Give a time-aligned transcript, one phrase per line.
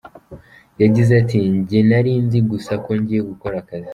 [0.81, 3.89] Yagize ati:" Njye nari nzi gusa ko ngiye gukora akazi.